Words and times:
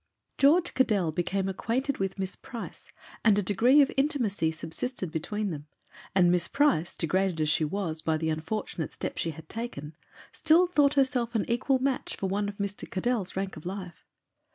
George 0.39 0.73
Caddell 0.73 1.11
became 1.11 1.47
acquainted 1.47 1.99
with 1.99 2.17
Miss 2.17 2.35
Price 2.35 2.91
and 3.23 3.37
a 3.37 3.43
degree 3.43 3.83
of 3.83 3.91
intimacy 3.95 4.51
subsisted 4.51 5.11
between 5.11 5.51
them, 5.51 5.67
and 6.15 6.31
Miss 6.31 6.47
Price, 6.47 6.95
degraded 6.95 7.39
as 7.39 7.49
she 7.49 7.63
was 7.63 8.01
by 8.01 8.17
the 8.17 8.31
unfortunate 8.31 8.95
step 8.95 9.19
she 9.19 9.29
had 9.29 9.47
taken, 9.47 9.95
still 10.33 10.65
thought 10.65 10.95
herself 10.95 11.35
an 11.35 11.47
equal 11.47 11.77
match 11.77 12.15
for 12.15 12.25
one 12.27 12.49
of 12.49 12.57
Mr. 12.57 12.89
Caddell's 12.89 13.35
rank 13.35 13.55
of 13.55 13.63
life. 13.63 14.03